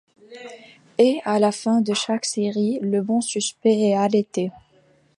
Et 0.97 1.19
à 1.25 1.37
la 1.37 1.51
fin 1.51 1.81
de 1.81 1.93
chaque 1.93 2.25
série 2.25 2.79
le 2.81 3.03
bon 3.03 3.21
suspect 3.21 3.89
est 3.89 3.93
arrêté. 3.93 4.51